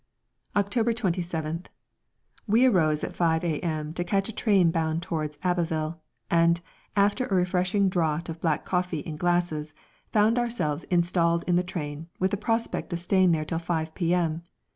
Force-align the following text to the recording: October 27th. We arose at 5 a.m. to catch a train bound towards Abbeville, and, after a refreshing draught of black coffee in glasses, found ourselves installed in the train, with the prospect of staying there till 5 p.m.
October 0.55 0.95
27th. 0.95 1.67
We 2.47 2.65
arose 2.65 3.03
at 3.03 3.15
5 3.15 3.43
a.m. 3.43 3.93
to 3.93 4.03
catch 4.03 4.27
a 4.27 4.31
train 4.33 4.71
bound 4.71 5.03
towards 5.03 5.37
Abbeville, 5.43 6.01
and, 6.27 6.59
after 6.95 7.27
a 7.27 7.35
refreshing 7.35 7.87
draught 7.87 8.27
of 8.27 8.41
black 8.41 8.65
coffee 8.65 9.01
in 9.01 9.15
glasses, 9.15 9.75
found 10.11 10.39
ourselves 10.39 10.85
installed 10.85 11.43
in 11.45 11.55
the 11.55 11.61
train, 11.61 12.07
with 12.19 12.31
the 12.31 12.37
prospect 12.37 12.91
of 12.93 12.99
staying 12.99 13.31
there 13.31 13.45
till 13.45 13.59
5 13.59 13.93
p.m. 13.93 14.41